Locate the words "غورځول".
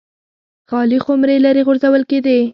1.67-2.03